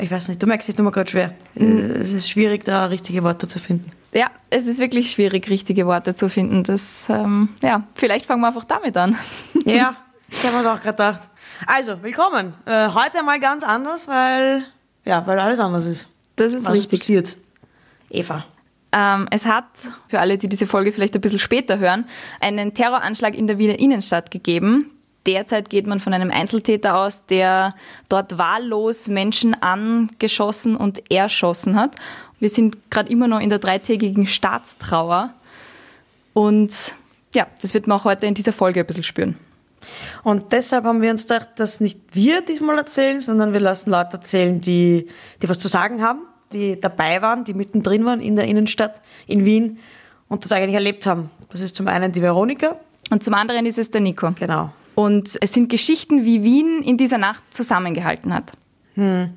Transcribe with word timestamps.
ich 0.00 0.10
weiß 0.10 0.28
nicht, 0.28 0.42
du 0.42 0.46
merkst, 0.46 0.68
es 0.68 0.78
mir 0.78 0.90
gerade 0.90 1.10
schwer. 1.10 1.34
Mhm. 1.54 1.78
Es 1.78 2.12
ist 2.12 2.30
schwierig, 2.30 2.64
da 2.64 2.86
richtige 2.86 3.22
Worte 3.22 3.48
zu 3.48 3.58
finden. 3.58 3.92
Ja, 4.12 4.30
es 4.50 4.66
ist 4.66 4.78
wirklich 4.80 5.10
schwierig, 5.10 5.48
richtige 5.48 5.86
Worte 5.86 6.14
zu 6.14 6.28
finden. 6.28 6.64
Das, 6.64 7.06
ähm, 7.08 7.50
ja, 7.62 7.84
vielleicht 7.94 8.26
fangen 8.26 8.40
wir 8.40 8.48
einfach 8.48 8.64
damit 8.64 8.96
an. 8.96 9.16
Ja, 9.64 9.96
ich 10.28 10.44
habe 10.44 10.56
mir 10.56 10.72
auch 10.72 10.80
gerade 10.80 10.96
gedacht. 10.96 11.28
Also, 11.66 12.02
willkommen. 12.02 12.54
Äh, 12.64 12.88
heute 12.88 13.22
mal 13.22 13.38
ganz 13.38 13.62
anders, 13.62 14.08
weil, 14.08 14.64
ja, 15.04 15.24
weil 15.26 15.38
alles 15.38 15.60
anders 15.60 15.86
ist. 15.86 16.08
Das 16.36 16.52
ist 16.52 16.64
Was 16.64 16.74
richtig. 16.74 16.92
ist 16.92 16.98
passiert? 17.00 17.36
Eva. 18.10 18.44
Ähm, 18.92 19.28
es 19.30 19.46
hat, 19.46 19.66
für 20.08 20.18
alle, 20.18 20.36
die 20.38 20.48
diese 20.48 20.66
Folge 20.66 20.90
vielleicht 20.90 21.14
ein 21.14 21.20
bisschen 21.20 21.38
später 21.38 21.78
hören, 21.78 22.04
einen 22.40 22.74
Terroranschlag 22.74 23.36
in 23.36 23.46
der 23.46 23.58
Wiener 23.58 23.78
Innenstadt 23.78 24.30
gegeben. 24.30 24.90
Derzeit 25.26 25.68
geht 25.68 25.86
man 25.86 26.00
von 26.00 26.14
einem 26.14 26.30
Einzeltäter 26.30 26.96
aus, 26.96 27.26
der 27.26 27.74
dort 28.08 28.38
wahllos 28.38 29.08
Menschen 29.08 29.54
angeschossen 29.54 30.76
und 30.76 31.10
erschossen 31.10 31.76
hat. 31.76 31.96
Wir 32.38 32.48
sind 32.48 32.90
gerade 32.90 33.10
immer 33.10 33.28
noch 33.28 33.40
in 33.40 33.50
der 33.50 33.58
dreitägigen 33.58 34.26
Staatstrauer. 34.26 35.34
Und 36.32 36.94
ja, 37.34 37.46
das 37.60 37.74
wird 37.74 37.86
man 37.86 37.98
auch 37.98 38.04
heute 38.04 38.26
in 38.26 38.34
dieser 38.34 38.52
Folge 38.52 38.80
ein 38.80 38.86
bisschen 38.86 39.02
spüren. 39.02 39.36
Und 40.22 40.52
deshalb 40.52 40.84
haben 40.84 41.02
wir 41.02 41.10
uns 41.10 41.22
gedacht, 41.22 41.50
dass 41.56 41.80
nicht 41.80 41.98
wir 42.12 42.42
diesmal 42.42 42.78
erzählen, 42.78 43.20
sondern 43.20 43.52
wir 43.52 43.60
lassen 43.60 43.90
Leute 43.90 44.14
erzählen, 44.14 44.60
die, 44.60 45.06
die 45.42 45.48
was 45.48 45.58
zu 45.58 45.68
sagen 45.68 46.02
haben, 46.02 46.20
die 46.52 46.80
dabei 46.80 47.22
waren, 47.22 47.44
die 47.44 47.54
mittendrin 47.54 48.04
waren 48.04 48.20
in 48.20 48.36
der 48.36 48.46
Innenstadt 48.46 49.00
in 49.26 49.44
Wien 49.44 49.78
und 50.28 50.44
das 50.44 50.52
eigentlich 50.52 50.74
erlebt 50.74 51.06
haben. 51.06 51.30
Das 51.50 51.60
ist 51.60 51.76
zum 51.76 51.88
einen 51.88 52.12
die 52.12 52.22
Veronika. 52.22 52.76
Und 53.10 53.22
zum 53.22 53.34
anderen 53.34 53.66
ist 53.66 53.78
es 53.78 53.90
der 53.90 54.00
Nico. 54.00 54.30
Genau. 54.38 54.70
Und 55.00 55.38
es 55.40 55.54
sind 55.54 55.70
Geschichten, 55.70 56.24
wie 56.26 56.44
Wien 56.44 56.82
in 56.82 56.98
dieser 56.98 57.16
Nacht 57.16 57.42
zusammengehalten 57.50 58.34
hat. 58.34 58.52
Hm. 58.94 59.30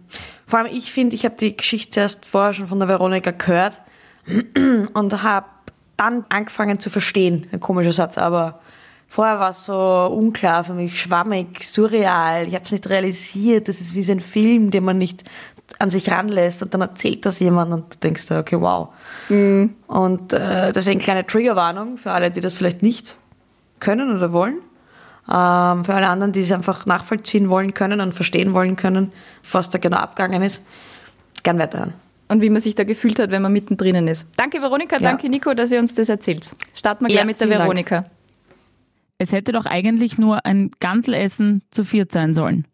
Vor 0.46 0.60
allem 0.60 0.72
ich 0.74 0.92
finde, 0.92 1.16
ich 1.16 1.24
habe 1.24 1.36
die 1.40 1.56
Geschichte 1.56 2.02
erst 2.02 2.26
vorher 2.26 2.54
schon 2.54 2.68
von 2.68 2.80
der 2.80 2.90
Veronika 2.90 3.32
gehört 3.32 3.82
und 4.94 5.24
habe 5.24 5.46
dann 5.96 6.26
angefangen 6.28 6.80
zu 6.80 6.90
verstehen. 6.90 7.48
Ein 7.54 7.62
komischer 7.62 7.94
Satz, 7.94 8.18
aber 8.18 8.60
vorher 9.08 9.40
war 9.40 9.52
es 9.52 9.64
so 9.64 9.74
unklar 10.14 10.66
für 10.66 10.74
mich, 10.74 11.00
schwammig, 11.00 11.64
surreal. 11.64 12.46
Ich 12.48 12.56
habe 12.56 12.66
es 12.66 12.72
nicht 12.74 12.90
realisiert. 12.90 13.70
Das 13.70 13.80
ist 13.80 13.96
wie 13.96 14.04
so 14.04 14.12
ein 14.12 14.20
Film, 14.20 14.70
den 14.70 14.84
man 14.84 14.98
nicht 14.98 15.24
an 15.80 15.90
sich 15.90 16.12
ranlässt 16.12 16.62
und 16.62 16.74
dann 16.74 16.82
erzählt 16.82 17.26
das 17.26 17.40
jemand 17.40 17.72
und 17.72 17.94
du 17.96 18.00
denkst, 18.00 18.30
okay, 18.32 18.60
wow. 18.60 18.90
Mhm. 19.30 19.76
Und 19.88 20.34
äh, 20.34 20.74
deswegen 20.74 21.00
kleine 21.00 21.26
Triggerwarnung 21.26 21.98
für 21.98 22.12
alle, 22.12 22.32
die 22.32 22.42
das 22.42 22.54
vielleicht 22.54 22.84
nicht 22.84 23.16
können 23.80 24.14
oder 24.14 24.34
wollen. 24.34 24.60
Ähm, 25.30 25.86
für 25.86 25.94
alle 25.94 26.08
anderen, 26.08 26.34
die 26.34 26.42
es 26.42 26.52
einfach 26.52 26.86
nachvollziehen 26.86 27.50
wollen 27.50 27.74
können 27.74 28.02
und 28.02 28.14
verstehen 28.14 28.54
wollen 28.54 28.76
können, 28.76 29.14
was 29.50 29.70
da 29.70 29.78
genau 29.78 29.98
abgegangen 29.98 30.42
ist, 30.42 30.64
gern 31.44 31.60
weiterhören. 31.60 31.94
Und 32.28 32.42
wie 32.42 32.50
man 32.50 32.62
sich 32.62 32.76
da 32.76 32.84
gefühlt 32.84 33.20
hat, 33.20 33.32
wenn 33.32 33.42
man 33.42 33.54
mittendrin 33.54 34.08
ist. 34.08 34.28
Danke 34.38 34.62
Veronika, 34.62 34.98
ja. 34.98 35.02
danke 35.02 35.30
Nico, 35.30 35.54
dass 35.54 35.72
ihr 35.72 35.80
uns 35.80 35.94
das 35.94 36.10
erzählt. 36.10 36.56
Starten 36.74 37.06
wir 37.06 37.10
gleich 37.10 37.20
ja, 37.20 37.26
mit 37.26 37.40
der 37.40 37.50
Veronika. 37.50 38.02
Dank. 38.02 38.12
Es 39.18 39.32
hätte 39.32 39.52
doch 39.52 39.66
eigentlich 39.66 40.18
nur 40.18 40.46
ein 40.46 40.72
Ganzelessen 40.80 41.62
zu 41.72 41.86
viert 41.86 42.12
sein 42.12 42.34
sollen. 42.34 42.68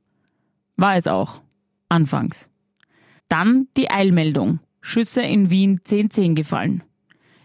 War 0.77 0.95
es 0.95 1.07
auch. 1.07 1.41
Anfangs. 1.89 2.49
Dann 3.27 3.67
die 3.77 3.91
Eilmeldung. 3.91 4.59
Schüsse 4.81 5.21
in 5.21 5.49
Wien 5.49 5.81
10-10 5.85 6.35
gefallen. 6.35 6.83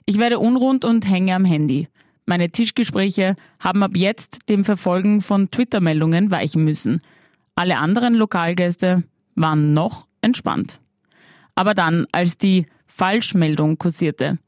Ich 0.07 0.19
werde 0.19 0.39
unrund 0.39 0.85
und 0.85 1.09
hänge 1.09 1.35
am 1.35 1.45
Handy. 1.45 1.89
Meine 2.27 2.51
Tischgespräche 2.51 3.37
haben 3.61 3.83
ab 3.83 3.93
jetzt 3.95 4.49
dem 4.49 4.65
Verfolgen 4.65 5.21
von 5.21 5.51
Twitter-Meldungen 5.51 6.31
weichen 6.31 6.65
müssen. 6.65 7.01
Alle 7.55 7.77
anderen 7.77 8.15
Lokalgäste 8.15 9.05
waren 9.35 9.75
noch 9.75 10.07
entspannt. 10.23 10.81
Aber 11.55 11.75
dann, 11.75 12.07
als 12.13 12.39
die 12.39 12.67
Falschmeldung 12.87 13.79
kursierte, 13.79 14.39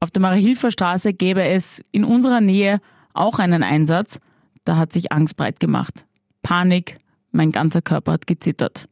auf 0.00 0.10
der 0.10 0.22
Marie-Hilfer 0.22 0.70
Straße 0.70 1.12
gäbe 1.12 1.44
es 1.44 1.82
in 1.92 2.04
unserer 2.04 2.40
Nähe 2.40 2.80
auch 3.12 3.38
einen 3.38 3.62
Einsatz, 3.62 4.20
da 4.64 4.76
hat 4.76 4.92
sich 4.92 5.12
Angst 5.12 5.36
breit 5.36 5.60
gemacht. 5.60 6.06
Panik, 6.42 6.98
mein 7.32 7.52
ganzer 7.52 7.82
Körper 7.82 8.12
hat 8.12 8.26
gezittert. 8.26 8.88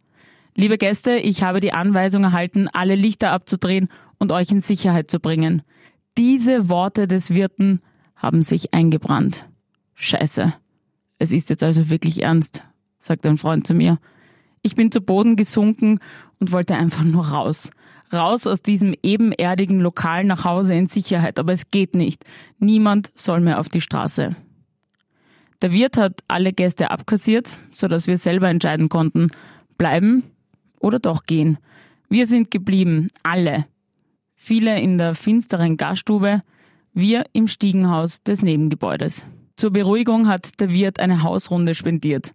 Liebe 0.55 0.79
Gäste, 0.79 1.17
ich 1.17 1.43
habe 1.43 1.61
die 1.61 1.73
Anweisung 1.73 2.25
erhalten, 2.25 2.69
alle 2.69 2.95
Lichter 2.95 3.33
abzudrehen 3.33 3.89
und 4.19 4.33
euch 4.33 4.51
in 4.51 4.61
Sicherheit 4.61 5.11
zu 5.11 5.19
bringen. 5.19 5.63
Diese 6.17 6.69
Worte 6.69 7.09
des 7.09 7.35
Wirten 7.35 7.81
haben 8.25 8.43
sich 8.43 8.73
eingebrannt. 8.73 9.47
Scheiße. 9.93 10.55
Es 11.19 11.31
ist 11.31 11.51
jetzt 11.51 11.63
also 11.63 11.91
wirklich 11.91 12.23
ernst, 12.23 12.65
sagt 12.99 13.27
ein 13.27 13.37
Freund 13.37 13.67
zu 13.67 13.75
mir. 13.75 13.99
Ich 14.63 14.75
bin 14.75 14.91
zu 14.91 15.03
Boden 15.03 15.37
gesunken 15.37 15.99
und 16.41 16.51
wollte 16.51 16.75
einfach 16.75 17.05
nur 17.05 17.29
raus. 17.29 17.71
Raus 18.11 18.47
aus 18.47 18.63
diesem 18.63 18.95
ebenerdigen 19.03 19.79
Lokal 19.79 20.25
nach 20.25 20.47
Hause 20.47 20.75
in 20.75 20.87
Sicherheit, 20.87 21.39
aber 21.39 21.53
es 21.53 21.71
geht 21.71 21.95
nicht. 21.95 22.25
Niemand 22.59 23.13
soll 23.15 23.41
mehr 23.41 23.61
auf 23.61 23.69
die 23.69 23.83
Straße. 23.83 24.35
Der 25.61 25.73
Wirt 25.73 25.99
hat 25.99 26.21
alle 26.27 26.55
Gäste 26.55 26.91
abkassiert, 26.91 27.57
sodass 27.73 28.07
wir 28.07 28.17
selber 28.17 28.49
entscheiden 28.49 28.89
konnten, 28.89 29.29
bleiben 29.77 30.23
oder 30.81 30.99
doch 30.99 31.25
gehen. 31.25 31.59
Wir 32.09 32.27
sind 32.27 32.51
geblieben, 32.51 33.09
alle. 33.23 33.67
Viele 34.35 34.81
in 34.81 34.97
der 34.97 35.15
finsteren 35.15 35.77
Gaststube, 35.77 36.41
wir 36.95 37.25
im 37.33 37.49
Stiegenhaus 37.49 38.23
des 38.23 38.43
Nebengebäudes. 38.43 39.27
Zur 39.57 39.73
Beruhigung 39.73 40.29
hat 40.29 40.61
der 40.61 40.71
Wirt 40.71 41.01
eine 41.01 41.23
Hausrunde 41.23 41.75
spendiert. 41.75 42.33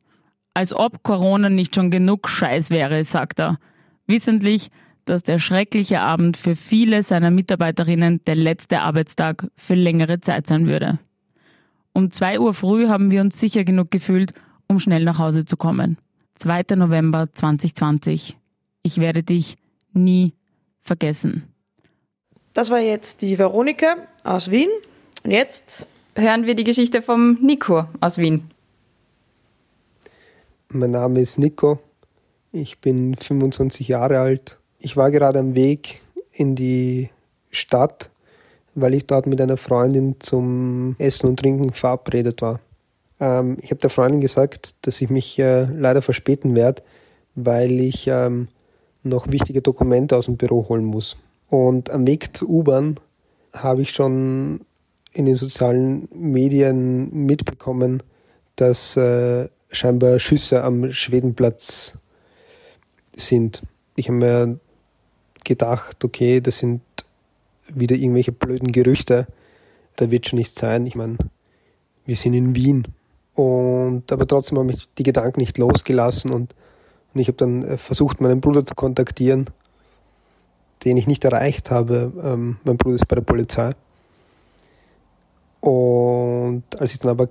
Als 0.53 0.74
ob 0.74 1.03
Corona 1.03 1.50
nicht 1.50 1.75
schon 1.75 1.92
genug 1.92 2.28
Scheiß 2.28 2.69
wäre, 2.69 3.03
sagt 3.03 3.40
er. 3.40 3.58
Wissentlich, 4.06 4.69
dass 5.06 5.24
der 5.24 5.40
schreckliche 5.40 6.02
Abend 6.02 6.38
für 6.38 6.56
viele 6.56 7.03
seiner 7.03 7.31
Mitarbeiterinnen 7.31 8.24
der 8.25 8.36
letzte 8.36 8.81
Arbeitstag 8.81 9.48
für 9.56 9.75
längere 9.75 10.22
Zeit 10.22 10.48
sein 10.48 10.68
würde. 10.68 11.00
Um 11.94 12.12
zwei 12.12 12.40
Uhr 12.40 12.53
früh 12.53 12.88
haben 12.88 13.12
wir 13.12 13.22
uns 13.22 13.40
sicher 13.40 13.64
genug 13.64 13.92
gefühlt, 13.92 14.34
um 14.68 14.80
schnell 14.80 15.03
nach 15.03 15.19
Hause 15.19 15.46
zu 15.46 15.58
kommen. 15.58 15.98
2. 16.36 16.75
November 16.75 17.28
2020. 17.34 18.38
Ich 18.84 18.98
werde 19.00 19.24
dich 19.24 19.58
nie 19.94 20.34
vergessen. 20.80 21.49
Das 22.54 22.70
war 22.70 22.80
jetzt 22.80 23.22
die 23.22 23.38
Veronika 23.38 23.96
aus 24.24 24.50
Wien. 24.50 24.70
Und 25.24 25.32
jetzt 25.32 25.86
hören 26.16 26.46
wir 26.46 26.56
die 26.56 26.64
Geschichte 26.64 27.02
vom 27.02 27.38
Nico 27.42 27.86
aus 28.00 28.18
Wien. 28.18 28.50
Mein 30.70 30.92
Name 30.92 31.20
ist 31.20 31.38
Nico. 31.38 31.80
Ich 32.52 32.80
bin 32.80 33.16
25 33.16 33.88
Jahre 33.88 34.20
alt. 34.20 34.58
Ich 34.80 34.98
war 34.98 35.12
gerade 35.12 35.40
am 35.40 35.56
Weg 35.56 36.02
in 36.32 36.56
die 36.56 37.10
Stadt, 37.52 38.10
weil 38.76 38.94
ich 38.94 39.06
dort 39.06 39.28
mit 39.28 39.42
einer 39.42 39.58
Freundin 39.58 40.16
zum 40.20 40.96
Essen 41.00 41.28
und 41.28 41.40
Trinken 41.40 41.74
verabredet 41.74 42.42
war. 42.42 42.60
Ähm, 43.20 43.58
ich 43.62 43.72
habe 43.72 43.81
der 43.81 43.90
Freundin 43.90 44.22
gesagt, 44.22 44.74
dass 44.81 45.02
ich 45.02 45.10
mich 45.10 45.38
äh, 45.40 45.64
leider 45.66 46.02
verspäten 46.02 46.56
werde, 46.56 46.81
weil 47.36 47.80
ich 47.80 48.08
ähm, 48.08 48.48
noch 49.04 49.31
wichtige 49.31 49.62
Dokumente 49.62 50.16
aus 50.16 50.26
dem 50.26 50.38
Büro 50.38 50.68
holen 50.70 50.86
muss. 50.86 51.18
Und 51.50 51.90
am 51.90 52.06
Weg 52.06 52.36
zur 52.36 52.50
U-Bahn 52.50 53.00
habe 53.54 53.82
ich 53.82 53.92
schon 53.92 54.62
in 55.12 55.26
den 55.26 55.36
sozialen 55.36 56.08
Medien 56.14 57.26
mitbekommen, 57.26 58.04
dass 58.56 58.96
äh, 58.98 59.50
scheinbar 59.72 60.20
Schüsse 60.20 60.64
am 60.64 60.92
Schwedenplatz 60.92 61.98
sind. 63.16 63.64
Ich 63.96 64.08
habe 64.08 64.18
mir 64.18 64.60
gedacht, 65.44 66.04
okay, 66.06 66.42
das 66.42 66.60
sind 66.60 66.82
wieder 67.68 67.96
irgendwelche 67.96 68.31
blöden 68.31 68.72
Gerüchte. 68.72 69.28
Da 69.96 70.12
wird 70.12 70.28
schon 70.28 70.38
nichts 70.38 70.60
sein. 70.60 70.86
Ich 70.86 70.96
meine, 70.96 71.18
wir 72.06 72.16
sind 72.16 72.34
in 72.34 72.56
Wien. 72.56 72.88
Und 73.34 74.12
aber 74.12 74.28
trotzdem 74.28 74.60
habe 74.60 74.72
ich 74.72 74.88
die 74.98 75.04
Gedanken 75.04 75.40
nicht 75.40 75.58
losgelassen 75.58 76.31
und, 76.31 76.54
und 77.14 77.22
ich 77.22 77.28
habe 77.28 77.38
dann 77.38 77.64
äh, 77.64 77.78
versucht, 77.78 78.22
meinen 78.22 78.42
Bruder 78.42 78.66
zu 78.66 78.76
kontaktieren 78.76 79.50
den 80.86 80.98
ich 80.98 81.08
nicht 81.08 81.26
erreicht 81.26 81.72
habe. 81.72 82.12
Ähm, 82.24 82.58
mein 82.64 82.78
Bruder 82.78 82.96
ist 82.96 83.08
bei 83.08 83.16
der 83.16 83.24
Polizei. 83.24 83.74
Und 85.62 86.64
als 86.78 86.94
ich 86.94 87.00
dann 87.00 87.12
aber 87.12 87.28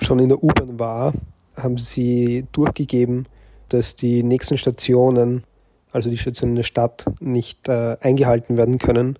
schon 0.00 0.18
in 0.18 0.28
der 0.28 0.42
U-Bahn 0.42 0.78
war, 0.78 1.12
haben 1.56 1.78
sie 1.78 2.46
durchgegeben, 2.52 3.26
dass 3.68 3.96
die 3.96 4.22
nächsten 4.22 4.58
Stationen, 4.58 5.44
also 5.92 6.10
die 6.10 6.18
Stationen 6.18 6.52
in 6.52 6.56
der 6.56 6.62
Stadt, 6.62 7.06
nicht 7.20 7.68
äh, 7.68 7.96
eingehalten 8.00 8.56
werden 8.56 8.78
können 8.78 9.18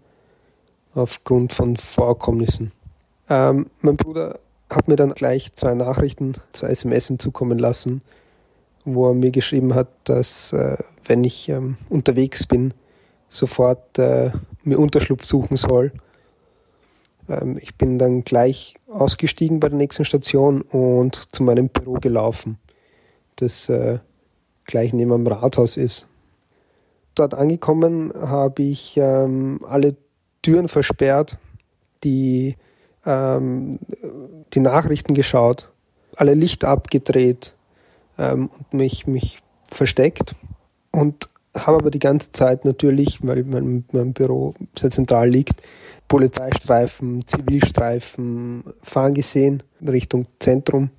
aufgrund 0.94 1.52
von 1.52 1.76
Vorkommnissen. 1.76 2.72
Ähm, 3.28 3.70
mein 3.80 3.96
Bruder 3.96 4.38
hat 4.70 4.88
mir 4.88 4.96
dann 4.96 5.14
gleich 5.14 5.54
zwei 5.54 5.74
Nachrichten, 5.74 6.34
zwei 6.52 6.68
SMS 6.68 7.12
zukommen 7.18 7.58
lassen, 7.58 8.02
wo 8.84 9.08
er 9.08 9.14
mir 9.14 9.30
geschrieben 9.30 9.74
hat, 9.74 9.88
dass 10.04 10.52
äh, 10.52 10.76
wenn 11.06 11.24
ich 11.24 11.48
ähm, 11.48 11.76
unterwegs 11.88 12.46
bin, 12.46 12.74
sofort 13.28 13.98
äh, 13.98 14.30
mir 14.62 14.78
Unterschlupf 14.78 15.24
suchen 15.24 15.56
soll. 15.56 15.92
Ähm, 17.28 17.58
ich 17.60 17.74
bin 17.76 17.98
dann 17.98 18.24
gleich 18.24 18.74
ausgestiegen 18.88 19.60
bei 19.60 19.68
der 19.68 19.78
nächsten 19.78 20.04
Station 20.04 20.62
und 20.62 21.34
zu 21.34 21.42
meinem 21.42 21.68
Büro 21.68 21.94
gelaufen, 21.94 22.58
das 23.36 23.68
äh, 23.68 23.98
gleich 24.64 24.92
neben 24.92 25.10
dem 25.10 25.26
Rathaus 25.26 25.76
ist. 25.76 26.06
Dort 27.14 27.34
angekommen 27.34 28.12
habe 28.14 28.62
ich 28.62 28.96
ähm, 28.96 29.60
alle 29.68 29.96
Türen 30.42 30.68
versperrt, 30.68 31.38
die, 32.02 32.56
ähm, 33.06 33.78
die 34.52 34.60
Nachrichten 34.60 35.14
geschaut, 35.14 35.72
alle 36.16 36.34
Lichter 36.34 36.68
abgedreht 36.68 37.54
ähm, 38.18 38.50
und 38.50 38.74
mich, 38.74 39.06
mich 39.06 39.40
versteckt. 39.70 40.34
Und 40.90 41.28
habe 41.54 41.78
aber 41.78 41.90
die 41.90 41.98
ganze 41.98 42.32
Zeit 42.32 42.64
natürlich, 42.64 43.18
weil 43.22 43.44
mein, 43.44 43.84
mein 43.92 44.12
Büro 44.12 44.54
sehr 44.76 44.90
zentral 44.90 45.28
liegt, 45.28 45.62
Polizeistreifen, 46.08 47.26
Zivilstreifen 47.26 48.64
fahren 48.82 49.14
gesehen, 49.14 49.62
Richtung 49.86 50.26
Zentrum. 50.38 50.90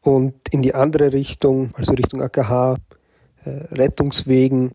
Und 0.00 0.34
in 0.50 0.62
die 0.62 0.74
andere 0.74 1.12
Richtung, 1.12 1.70
also 1.74 1.92
Richtung 1.92 2.22
AKH, 2.22 2.76
äh, 3.44 3.50
Rettungswegen 3.74 4.72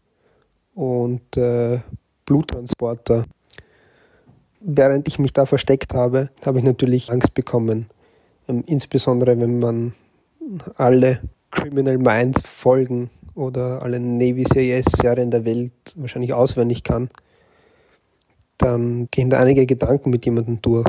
und 0.75 1.35
äh, 1.37 1.79
Bluttransporter. 2.25 3.25
Während 4.59 5.07
ich 5.07 5.19
mich 5.19 5.33
da 5.33 5.45
versteckt 5.45 5.93
habe, 5.93 6.29
habe 6.45 6.59
ich 6.59 6.63
natürlich 6.63 7.11
Angst 7.11 7.33
bekommen. 7.33 7.87
Ähm, 8.47 8.63
insbesondere 8.67 9.39
wenn 9.39 9.59
man 9.59 9.93
alle 10.75 11.19
Criminal 11.51 11.97
Minds 11.97 12.41
Folgen 12.45 13.09
oder 13.35 13.81
alle 13.81 13.99
Navy 13.99 14.45
CIS 14.45 14.85
Serien 14.85 15.31
der 15.31 15.45
Welt 15.45 15.73
wahrscheinlich 15.95 16.33
auswendig 16.33 16.83
kann, 16.83 17.09
dann 18.57 19.07
gehen 19.11 19.29
da 19.29 19.39
einige 19.39 19.65
Gedanken 19.65 20.09
mit 20.09 20.25
jemandem 20.25 20.61
durch. 20.61 20.85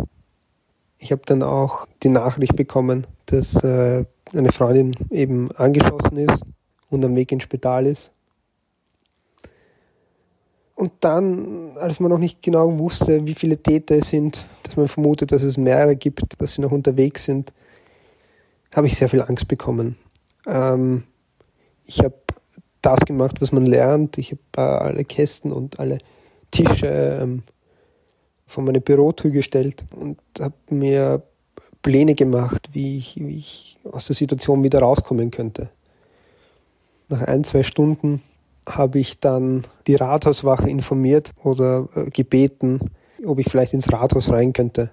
Ich 0.98 1.12
habe 1.12 1.22
dann 1.26 1.42
auch 1.42 1.86
die 2.02 2.08
Nachricht 2.08 2.56
bekommen, 2.56 3.06
dass 3.26 3.62
äh, 3.64 4.04
eine 4.32 4.52
Freundin 4.52 4.94
eben 5.10 5.50
angeschossen 5.52 6.16
ist 6.16 6.42
und 6.90 7.04
am 7.04 7.14
Weg 7.16 7.32
ins 7.32 7.42
Spital 7.42 7.86
ist. 7.86 8.10
Und 10.74 10.92
dann, 11.00 11.76
als 11.78 12.00
man 12.00 12.10
noch 12.10 12.18
nicht 12.18 12.42
genau 12.42 12.78
wusste, 12.78 13.26
wie 13.26 13.34
viele 13.34 13.62
Täter 13.62 13.96
es 13.96 14.08
sind, 14.08 14.44
dass 14.64 14.76
man 14.76 14.88
vermutet, 14.88 15.30
dass 15.30 15.42
es 15.42 15.56
mehrere 15.56 15.94
gibt, 15.94 16.40
dass 16.40 16.54
sie 16.54 16.62
noch 16.62 16.72
unterwegs 16.72 17.24
sind, 17.24 17.52
habe 18.74 18.88
ich 18.88 18.96
sehr 18.96 19.08
viel 19.08 19.22
Angst 19.22 19.46
bekommen. 19.46 19.96
Ähm, 20.46 21.04
ich 21.84 22.00
habe 22.00 22.14
das 22.84 23.00
gemacht, 23.00 23.40
was 23.40 23.52
man 23.52 23.66
lernt. 23.66 24.18
Ich 24.18 24.32
habe 24.32 24.40
äh, 24.56 24.60
alle 24.60 25.04
Kästen 25.04 25.52
und 25.52 25.80
alle 25.80 25.98
Tische 26.50 27.18
ähm, 27.20 27.42
von 28.46 28.64
meinem 28.64 28.82
Bürotür 28.82 29.30
gestellt 29.30 29.84
und 29.94 30.18
habe 30.38 30.54
mir 30.70 31.22
Pläne 31.82 32.14
gemacht, 32.14 32.70
wie 32.72 32.98
ich, 32.98 33.16
wie 33.16 33.38
ich 33.38 33.78
aus 33.90 34.06
der 34.06 34.16
Situation 34.16 34.64
wieder 34.64 34.80
rauskommen 34.80 35.30
könnte. 35.30 35.70
Nach 37.08 37.22
ein, 37.22 37.44
zwei 37.44 37.62
Stunden 37.62 38.22
habe 38.66 38.98
ich 38.98 39.20
dann 39.20 39.66
die 39.86 39.94
Rathauswache 39.94 40.68
informiert 40.70 41.32
oder 41.42 41.88
äh, 41.94 42.10
gebeten, 42.10 42.90
ob 43.24 43.38
ich 43.38 43.46
vielleicht 43.50 43.74
ins 43.74 43.92
Rathaus 43.92 44.30
rein 44.30 44.52
könnte. 44.52 44.90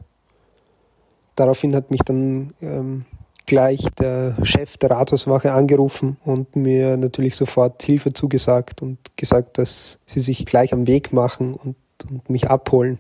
Daraufhin 1.36 1.76
hat 1.76 1.92
mich 1.92 2.02
dann 2.02 2.54
ähm, 2.62 3.06
gleich 3.46 3.86
der 4.00 4.38
Chef 4.44 4.78
der 4.78 4.92
Rathauswache 4.92 5.52
angerufen 5.52 6.18
und 6.26 6.56
mir 6.56 6.98
natürlich 6.98 7.36
sofort 7.36 7.82
Hilfe 7.84 8.14
zugesagt 8.14 8.82
und 8.82 8.98
gesagt, 9.18 9.58
dass 9.58 10.00
sie 10.06 10.20
sich 10.20 10.46
gleich 10.46 10.74
am 10.74 10.88
Weg 10.88 11.14
machen 11.14 11.54
und, 11.54 11.76
und 12.10 12.30
mich 12.30 12.50
abholen. 12.50 13.00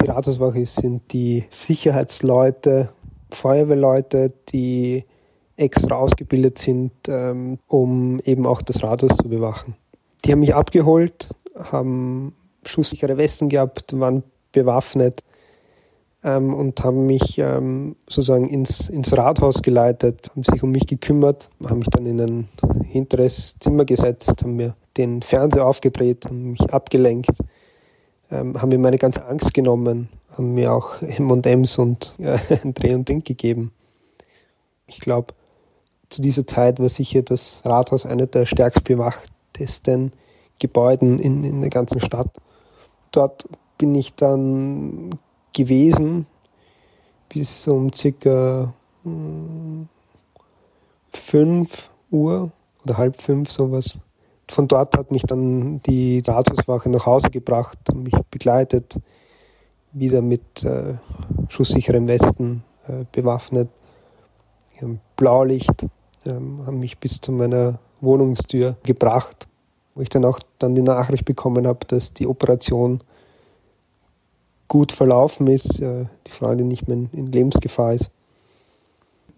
Die 0.00 0.06
Rathauswache 0.06 0.66
sind 0.66 1.12
die 1.12 1.44
Sicherheitsleute, 1.48 2.90
Feuerwehrleute, 3.30 4.32
die 4.50 5.04
extra 5.56 5.96
ausgebildet 5.96 6.58
sind, 6.58 6.92
ähm, 7.08 7.58
um 7.66 8.20
eben 8.20 8.46
auch 8.46 8.60
das 8.62 8.82
Rathaus 8.82 9.16
zu 9.16 9.28
bewachen. 9.28 9.74
Die 10.24 10.32
haben 10.32 10.40
mich 10.40 10.54
abgeholt, 10.54 11.30
haben 11.58 12.34
schusssichere 12.64 13.16
Westen 13.16 13.48
gehabt, 13.48 13.98
waren 13.98 14.22
bewaffnet 14.52 15.22
ähm, 16.26 16.52
und 16.52 16.84
haben 16.84 17.06
mich 17.06 17.38
ähm, 17.38 17.96
sozusagen 18.06 18.50
ins, 18.50 18.90
ins 18.90 19.16
Rathaus 19.16 19.62
geleitet, 19.62 20.30
haben 20.30 20.42
sich 20.42 20.62
um 20.62 20.72
mich 20.72 20.86
gekümmert, 20.86 21.48
haben 21.66 21.78
mich 21.78 21.88
dann 21.88 22.04
in 22.04 22.20
ein 22.20 22.48
hinteres 22.84 23.56
Zimmer 23.58 23.86
gesetzt, 23.86 24.42
haben 24.42 24.56
mir 24.56 24.76
den 24.98 25.22
Fernseher 25.22 25.66
aufgedreht 25.66 26.26
und 26.26 26.52
mich 26.52 26.72
abgelenkt 26.72 27.30
ähm, 28.30 28.60
haben 28.60 28.68
mir 28.68 28.78
meine 28.78 28.98
ganze 28.98 29.24
Angst 29.26 29.54
genommen, 29.54 30.08
haben 30.36 30.54
mir 30.54 30.72
auch 30.72 31.00
M&M's 31.02 31.78
und 31.78 32.14
ja, 32.18 32.38
ein 32.64 32.74
Dreh 32.74 32.94
und 32.94 33.08
Ding 33.08 33.24
gegeben. 33.24 33.72
Ich 34.86 35.00
glaube, 35.00 35.34
zu 36.10 36.22
dieser 36.22 36.46
Zeit 36.46 36.78
war 36.78 36.88
sicher 36.88 37.22
das 37.22 37.62
Rathaus 37.64 38.06
einer 38.06 38.26
der 38.26 38.46
stärkst 38.46 38.84
bewachtesten 38.84 40.12
Gebäuden 40.58 41.18
in, 41.18 41.44
in 41.44 41.60
der 41.60 41.70
ganzen 41.70 42.00
Stadt. 42.00 42.30
Dort 43.10 43.48
bin 43.78 43.94
ich 43.94 44.14
dann 44.14 45.10
gewesen 45.56 46.26
bis 47.28 47.66
um 47.66 47.92
circa 47.92 48.72
hm, 49.02 49.88
fünf 51.10 51.90
Uhr 52.10 52.50
oder 52.84 52.98
halb 52.98 53.20
fünf 53.20 53.50
sowas. 53.50 53.98
Von 54.48 54.68
dort 54.68 54.96
hat 54.96 55.10
mich 55.10 55.22
dann 55.22 55.82
die 55.82 56.22
Rathauswache 56.24 56.88
nach 56.88 57.06
Hause 57.06 57.30
gebracht, 57.30 57.78
mich 57.94 58.14
begleitet, 58.30 59.00
wieder 59.92 60.22
mit 60.22 60.62
äh, 60.62 60.94
schusssicherem 61.48 62.06
Westen 62.06 62.62
äh, 62.86 63.04
bewaffnet, 63.10 63.68
Blaulicht, 65.16 65.84
äh, 66.26 66.30
haben 66.30 66.78
mich 66.78 66.98
bis 66.98 67.20
zu 67.20 67.32
meiner 67.32 67.80
Wohnungstür 68.00 68.76
gebracht, 68.84 69.48
wo 69.94 70.02
ich 70.02 70.10
dann 70.10 70.24
auch 70.24 70.38
dann 70.58 70.74
die 70.74 70.82
Nachricht 70.82 71.24
bekommen 71.24 71.66
habe, 71.66 71.86
dass 71.88 72.12
die 72.12 72.26
Operation 72.26 73.00
gut 74.68 74.92
verlaufen 74.92 75.46
ist, 75.46 75.80
äh, 75.80 76.06
die 76.26 76.30
Freundin 76.30 76.68
nicht 76.68 76.88
mehr 76.88 76.98
in 77.12 77.26
Lebensgefahr 77.26 77.94
ist. 77.94 78.10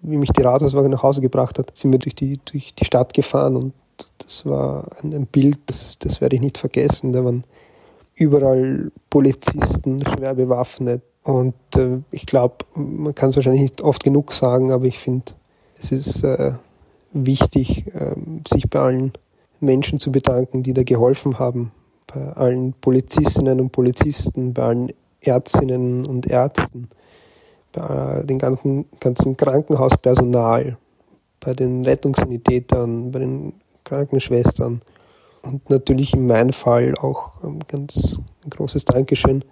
Wie 0.01 0.17
mich 0.17 0.31
die 0.31 0.43
Rathauswache 0.43 0.89
nach 0.89 1.03
Hause 1.03 1.21
gebracht 1.21 1.59
hat, 1.59 1.77
sind 1.77 1.93
wir 1.93 1.99
durch 1.99 2.15
die, 2.15 2.41
durch 2.45 2.75
die 2.75 2.85
Stadt 2.85 3.13
gefahren 3.15 3.57
und 3.57 3.73
das 4.19 4.47
war 4.47 4.89
ein, 5.03 5.27
Bild, 5.27 5.59
das, 5.67 5.99
das 5.99 6.21
werde 6.21 6.37
ich 6.37 6.43
nicht 6.43 6.59
vergessen. 6.59 7.13
Da 7.13 7.25
waren 7.25 7.45
überall 8.15 8.93
Polizisten, 9.11 10.05
schwer 10.07 10.35
bewaffnet. 10.35 11.03
Und 11.25 11.55
äh, 11.77 11.99
ich 12.11 12.27
glaube, 12.27 12.65
man 12.75 13.15
kann 13.15 13.31
es 13.31 13.37
wahrscheinlich 13.37 13.63
nicht 13.63 13.83
oft 13.83 14.03
genug 14.05 14.33
sagen, 14.33 14.73
aber 14.73 14.85
ich 14.85 14.99
finde, 14.99 15.33
es 15.81 15.93
ist 15.93 16.23
äh, 16.25 16.53
wichtig, 17.13 17.87
äh, 17.89 18.15
sich 18.49 18.69
bei 18.71 18.81
allen 18.81 19.13
Menschen 19.61 19.99
zu 19.99 20.13
bedanken, 20.13 20.63
die 20.63 20.73
da 20.73 20.83
geholfen 20.83 21.39
haben. 21.39 21.73
Bei 22.07 22.33
allen 22.33 22.73
Polizistinnen 22.75 23.61
und 23.61 23.71
Polizisten, 23.71 24.55
bei 24.55 24.63
allen 24.63 24.93
Ärztinnen 25.21 26.07
und 26.07 26.27
Ärzten, 26.27 26.89
bei 27.73 28.23
dem 28.25 28.39
ganzen, 28.39 28.87
ganzen 29.01 29.37
Krankenhauspersonal, 29.37 30.77
bei 31.41 31.53
den 31.53 31.85
Rettungssanitätern, 31.85 33.11
bei 33.11 33.21
den 33.21 33.55
Krankenschwestern 33.85 34.83
und 35.43 35.71
natürlich 35.71 36.15
in 36.15 36.27
meinem 36.27 36.53
Fall 36.53 36.95
auch 36.97 37.43
ein 37.43 37.61
ganz 37.69 38.21
großes 38.49 38.85
Dankeschön 38.85 39.45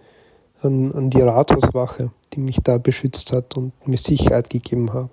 an, 0.62 0.92
an 0.92 1.10
die 1.10 1.20
Rathauswache, 1.20 2.10
die 2.32 2.40
mich 2.40 2.58
da 2.62 2.78
beschützt 2.78 3.32
hat 3.32 3.56
und 3.56 3.72
mir 3.86 3.96
Sicherheit 3.96 4.50
gegeben 4.50 4.92
hat. 4.92 5.10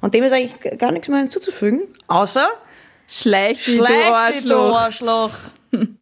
Und 0.00 0.14
dem 0.14 0.24
ist 0.24 0.32
eigentlich 0.32 0.78
gar 0.78 0.92
nichts 0.92 1.08
mehr 1.08 1.20
hinzuzufügen, 1.20 1.82
außer 2.08 2.48
Schleich, 3.06 3.62
Schleich 3.62 4.44
du 4.44 4.54
Arschloch. 4.54 5.32